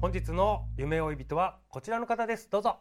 [0.00, 2.48] 本日の夢追い人はこちらの方です。
[2.50, 2.78] どうぞ。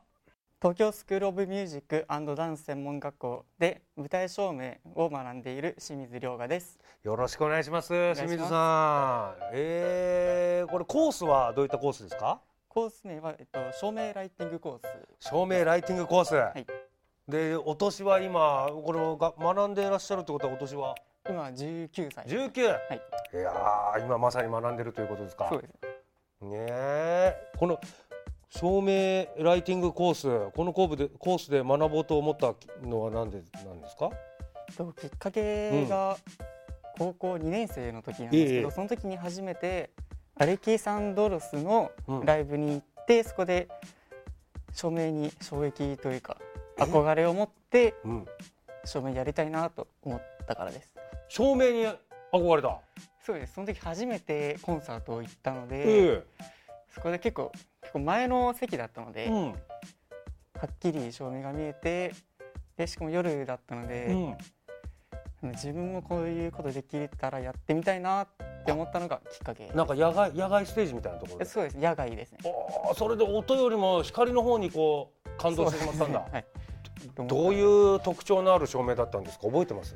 [0.61, 6.79] 東京スクール・オブ・ミュージックダンス専門学校で舞台照明を学んでいる清水亮雅です。
[7.03, 9.49] よろしくお願いします清水さん。
[9.51, 12.39] えー、これコースはどういったコースですか？
[12.69, 15.27] コース名は、えっと、照明ライティングコース。
[15.27, 16.65] 照明ライティングコース、い。
[17.29, 20.95] でお年は今これをが学んでいらっしゃるってことはお年は？
[21.27, 22.25] 今19歳。
[22.27, 23.01] 19、はい。
[23.33, 25.49] いやー今まさに学んでるということですか？
[25.51, 25.73] そうです
[26.41, 27.35] ねえ。
[27.57, 27.79] この
[28.49, 34.09] 照明ライティングコースこのコーブでコースで学ぼうと思ったのは何でなんですか？
[34.69, 36.17] えっときっかけが
[36.97, 39.91] 高校2年生の時なんですけど、ええその時に初めて
[40.35, 43.67] アレキサンドロスのうんライブに行って、そこで
[44.73, 46.37] 照明に衝撃というか
[46.77, 48.25] 憧れを持ってうん。
[48.85, 50.93] 照明やりたいなと思ったからです。
[51.27, 51.85] 照明に
[52.31, 52.79] 憧れた、
[53.29, 53.53] そうです。
[53.53, 56.23] その時初めてコンサートを行ったので、え
[56.95, 59.51] そこで結構結構前の席だったので、えうん。
[59.51, 59.55] は
[60.65, 62.11] っきり照明が見えて
[62.75, 64.07] でしかも夜だったので、
[65.43, 65.51] うん。
[65.51, 68.27] 自分もこういうことできたらやってみたいなっ
[68.65, 69.67] て思ったのがきっかけ。
[69.75, 71.77] なんか野外野外ステージみたいなところそうです。
[71.77, 72.39] 野外ですね。
[72.95, 76.45] それで音よりも光の方にこう感動してしまったんだ、はい。
[77.27, 77.61] どうい
[77.95, 79.45] う特徴のある照明だったんですか？
[79.45, 79.95] 覚えてます？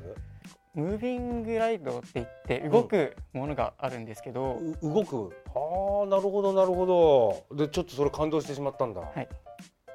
[0.74, 5.30] ムービングライトって言って動くものがあるんですけど、う動く。
[5.54, 7.56] ああなるほどなるほど。
[7.56, 9.00] でちょっとそれ感動してしまったんだ。
[9.00, 9.28] はい。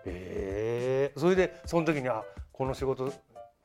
[0.06, 3.12] ええそれでその時にあこの仕事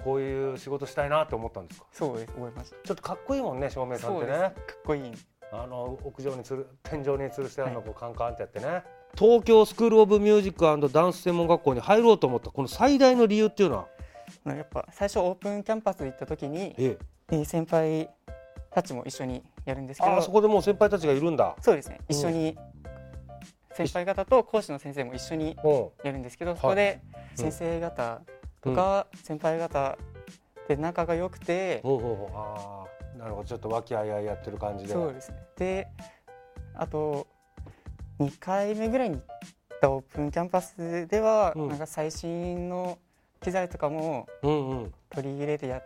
[0.03, 1.87] こういう仕事したいなって思ったんですか？
[1.93, 2.77] そうです覚えました。
[2.85, 4.33] ちょっとかっこいいもんね照明さんってね。
[4.33, 4.51] そうです。
[4.51, 5.13] かっこいい。
[5.53, 8.83] あの屋上につる天井に吊るしてあるのこうカンカンってやってね、
[9.17, 13.87] 東京スクール・オブ・ミュージックダンス専門学校に入ろうと思ったこの最大の理由っていうのは？
[14.53, 16.99] やっぱ最初オープンキャンパス行った時に、え
[17.31, 17.41] え。
[17.41, 18.10] え先輩
[18.71, 20.21] たちも一緒にやるんですけど。
[20.21, 21.56] そこでもう先輩たちがいるんだ。
[21.62, 22.00] そうですね。
[22.09, 22.59] 一緒に
[23.72, 27.00] 先輩方と講師の先生も一緒にうんやるんですけどそこで
[27.34, 28.21] 先生方
[28.60, 29.99] とか先輩方
[30.69, 32.37] で仲が良くて、ほうほうほう。
[32.37, 32.84] あ
[33.16, 33.49] あなるほど。
[33.49, 34.93] ちょっと和気あいあいやってる感じで。
[34.93, 35.38] そうですね。
[35.56, 35.88] で
[36.75, 37.27] あと
[38.21, 41.69] 2回目ぐらいに行ったオープンキャンパスでは、うん。
[41.69, 42.99] なんか最新の
[43.44, 44.94] 機材とかもうんうん。
[45.10, 45.82] 取り入れてやっ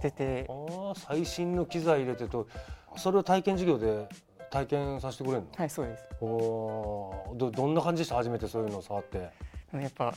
[0.00, 0.46] てて。
[0.48, 2.46] ああ最新の機材入れてると
[2.96, 4.08] それを体験授業で
[4.50, 6.04] 体験させてくれるの、はいそうです。
[6.20, 7.36] おー。
[7.36, 8.16] どどんな感じでした？
[8.16, 9.30] 初めてそういうのを触って、
[9.72, 10.12] やっぱ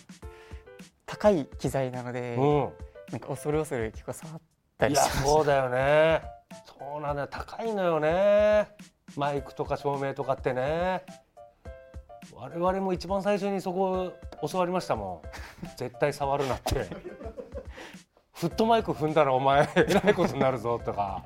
[1.06, 2.70] 高い機材なので、うん。
[3.12, 4.42] なんか恐る恐る結構触っ
[4.78, 6.22] たいやりしましたそうだよね。
[6.66, 7.28] そうなんだよ。
[7.30, 8.70] 高いのよね。
[9.16, 11.04] マイクとか照明とかってね
[12.32, 14.14] 我々も一番最初にそこ
[14.50, 15.22] 教わりましたも
[15.64, 15.68] ん。
[15.78, 16.88] 絶対触るなって。
[18.34, 21.24] フットマイク踏んだらお前 えらいことになるぞとか。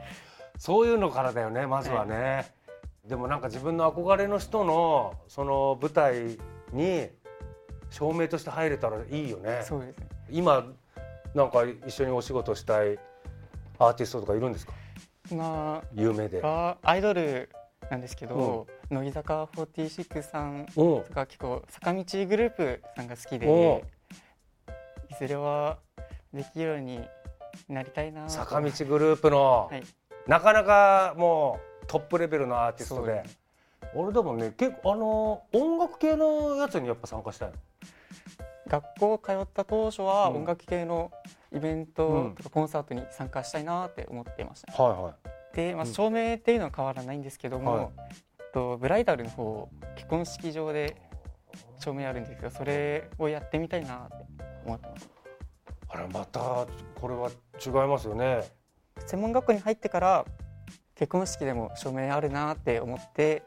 [0.58, 2.52] そういうのからだよねまずはね、
[3.06, 6.38] でもなんか自分の憧れの人のその舞台
[6.74, 7.10] に
[7.92, 9.62] 照明として入れたらいいよね。
[9.64, 10.08] そうですね。
[10.30, 10.66] 今
[11.36, 12.98] なんか一緒にお仕事したい
[13.78, 14.74] アーティストとかいるんですか？
[15.30, 16.42] 今有名で。
[16.42, 17.50] がアイドル
[17.92, 23.84] なんですけど、乃木坂46さんうんとか結構坂道グループさんが好きおで
[25.10, 25.78] いずれは
[26.34, 27.02] できるように
[27.68, 28.26] なりたいな。
[28.26, 29.84] と坂道グループの、はい。
[30.28, 33.14] なかなかもうトップレベルのアーティストで。
[33.16, 33.40] そうです。
[33.96, 37.56] 俺でもね結構あの音楽系のやつにやっぱ参加したいの？
[38.68, 40.36] 学校通った当初はうん。
[40.38, 41.12] 音楽系の
[41.54, 45.56] イベントとかコンサートに参加したいなって思っていました、はいはい。
[45.56, 45.94] で、まあ、うん。
[45.94, 47.90] 照明っていうのは変わらないんですけども、はい
[48.54, 50.96] とブライダルの方結婚式場で
[51.80, 54.16] 照明あるんですけどそれをやってみたいなって
[54.66, 55.10] 思ってます。
[55.90, 56.68] あれまた
[57.00, 57.30] これは
[57.66, 58.44] 違いますよね。
[59.06, 60.26] 専門学校に入ってから
[60.96, 63.44] 結婚式でも照明あるなって思って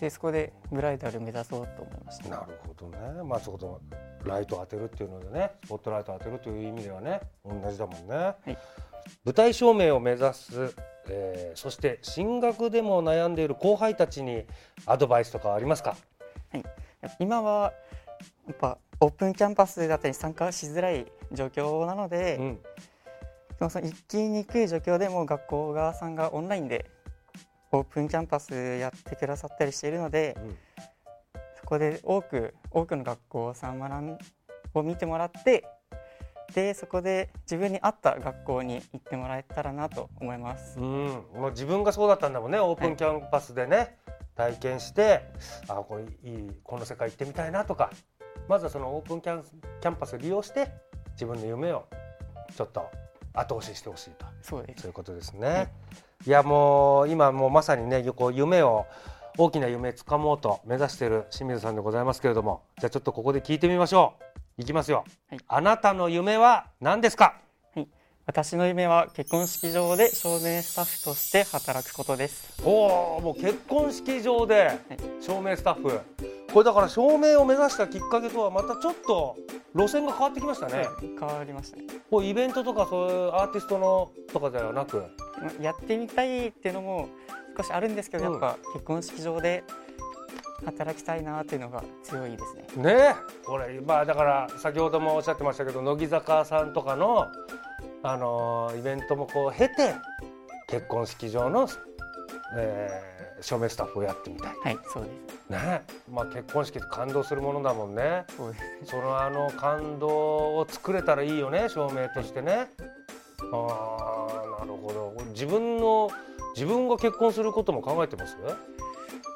[0.00, 2.28] でそこでブライダル目指そうと思いました。
[2.28, 3.22] なるほどね。
[3.24, 3.80] まあそこと
[4.24, 8.56] ライト当てるっていうのでねスポットライト当てるという意味ではね同じだもんね、い。
[9.24, 10.74] 舞台照明を目指す、
[11.08, 14.44] えーそして進学でも悩んでいる後輩たちに
[14.86, 15.96] アドバイスとかありますか？
[17.18, 17.72] 今は
[18.46, 22.58] やっぱオープンキャンパスだったり参加しづらい状況なので、うん。
[23.58, 26.90] でもその行きにくい状況でも学校側さんがオンラインで
[27.72, 30.56] オープンキャンパスやってくださったりしているので、うん。
[31.60, 34.18] そこで多く多くの学校さん学ん
[34.74, 35.64] を見てもらって
[36.54, 40.78] でそこで自分に合った学校に行ってもらえたらなと思います。
[40.78, 40.84] うん、
[41.34, 42.58] もう自分がそうだったんだもんね。
[42.58, 43.98] オープンキャンパスでね、
[44.34, 45.22] 体験して
[45.68, 47.90] あこれいいこの世界行ってみたいなとか。
[48.48, 49.44] まずはそのオープンキャン
[49.80, 50.70] キャンパスを利用して
[51.12, 51.84] 自分の夢を
[52.56, 52.88] ちょっと
[53.34, 54.24] 後押ししてほしいと。
[54.40, 54.82] そうです。
[54.82, 55.70] そういうことですね。
[56.26, 56.30] い。
[56.30, 58.86] やもう今もうまさにねこう夢を
[59.36, 62.62] 大きな夢つかもうと目指している清水さんでございますけれども。
[62.78, 64.24] じゃあちょっとここで聞いてみましょう
[64.58, 65.38] いきますよ、はい。
[65.46, 67.36] あなたの夢は何ですか？
[68.26, 72.60] 私の夢は結婚式場で照明スタッフとして働くことです。
[72.64, 74.72] おおもう結婚式場で
[75.20, 76.00] 照明スタッフ。
[76.52, 79.36] これだから照明を目指したきっかけとはまたちょっと
[79.74, 81.84] 路線が変わってきましたね、変わりましたね。
[82.10, 84.84] こうイベントとかそういうアーティストのとかではな。
[84.84, 85.04] く
[85.62, 87.08] やってみたいっていうのも
[87.56, 88.32] 少しあるんですけど、うん。
[88.32, 89.62] やっぱ結婚式場で
[90.64, 92.94] 働きたいなっていうのが強いですね。
[92.94, 92.98] ね。
[93.00, 93.14] え
[93.46, 97.28] これまあだから先ほどもおっしゃってましたけど乃木坂さんとかの、
[98.02, 99.94] あのーイベントもこう経て
[100.68, 101.68] 結婚式場の、
[102.56, 104.56] えー照明スタッフをやってみたい。
[104.64, 105.10] はい、そうで
[105.46, 105.50] す。
[105.50, 105.82] ね。
[106.10, 108.24] まあ結婚式って感動するものだもんね。
[108.36, 108.90] そうです。
[108.90, 110.08] そのあの感動
[110.56, 112.68] を作れたらいいよね照明としてね。
[113.52, 114.26] あ
[114.56, 115.14] あなるほど。
[115.28, 116.10] 自分の
[116.56, 118.36] 自分が結婚することも考えてます？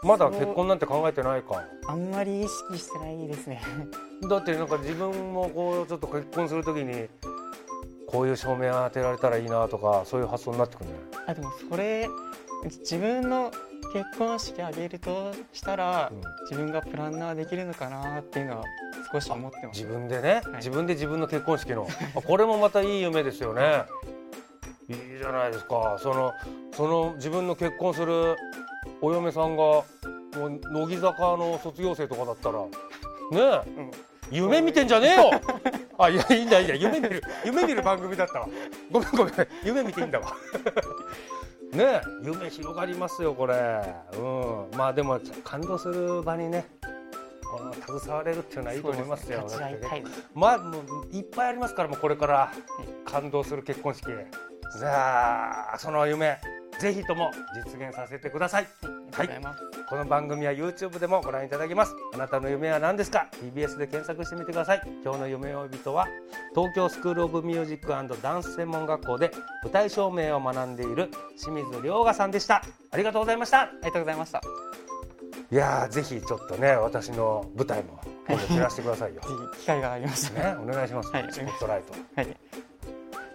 [0.02, 1.64] まだ結婚なんて考えてないか。
[1.87, 3.62] あんまり意識してないですね。
[4.28, 7.08] だってなんか自分もこうちょっと結婚するときに
[8.08, 10.94] こういう照明当てられたらいいなとかそういう発想になってくるね
[11.26, 12.08] あ、でもそれ
[12.64, 13.50] 自分の
[13.93, 16.20] 結婚式あげるとしたら、うん。
[16.50, 18.64] 自分がプランナーできるのかなっていうのは
[19.12, 19.82] 少し思ってます。
[19.82, 20.56] 自分でね、はい。
[20.56, 21.87] 自分で自分の結婚式の。
[22.16, 23.84] あこれもまたいい夢ですよね
[25.23, 25.97] じゃないですか。
[26.01, 26.33] その
[26.73, 28.37] その自分の結婚する
[29.01, 29.85] お嫁さんがも
[30.37, 32.69] う乃木坂の卒業生とかだったらね
[33.33, 33.41] え、
[33.79, 33.91] うん。
[34.31, 35.31] 夢見てんじゃねえよ！
[35.99, 36.75] あいやいいんだいいんだ。
[36.75, 37.23] 夢見る。
[37.45, 38.49] 夢見る番組だったわ。
[38.91, 39.35] ごめんごめん。
[39.65, 40.33] 夢見ていいんだわ。
[41.73, 42.01] ねえ。
[42.23, 43.55] 夢広がりますよこれ。
[44.19, 44.21] う
[44.75, 44.77] ん。
[44.77, 46.67] まあでも感動する場にね
[47.51, 49.49] この携われるっていうのはいいと思いますよ。
[49.49, 49.61] す。
[50.35, 52.53] まあもういっぱいありますからもうこれから。
[53.05, 54.07] 感動する結婚式
[54.79, 56.39] じゃあその夢
[56.79, 58.67] ぜひとも実現させてください。
[59.17, 59.55] ありがとうござい。
[59.89, 61.95] この番組は YouTube でもご覧いただけます。
[62.15, 64.83] あなたの夢は何ですか？TBS で検索してみてください。
[65.05, 66.07] 今日の夢追い人は
[66.55, 67.89] 東京スクールオブミュージック
[68.23, 69.31] ダンス専門学校で
[69.63, 72.63] 舞台照明を学んでいる清水亮賀さんでした。
[72.91, 73.61] ありがとうございました。
[73.61, 74.41] ありがとうございました。
[74.41, 74.47] ぜ
[75.53, 79.21] いやーぜひちょっとね私の舞台も今度照らしてくださいよ。
[79.55, 80.55] ひ機会がありましたら。
[80.57, 81.93] ねお願いします、はいスポットライト。
[82.17, 82.42] はい。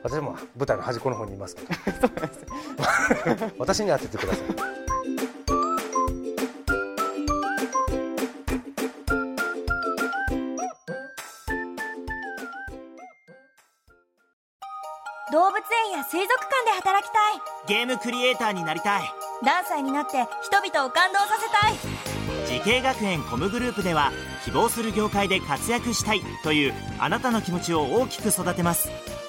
[0.04, 1.68] 私も舞台の端っこの方にいますけど
[3.58, 4.48] 私に当ててください。
[15.30, 17.42] 動物園や水族館で働きたい。
[17.68, 19.02] ゲームクリエイターになりたい。
[19.44, 21.98] 何歳になって人々を感動させたい。
[22.48, 24.12] 滋慶学園 COMグループでは
[24.46, 28.90] 希望する業界で活躍したいというあなたの気持ちを大きく育てます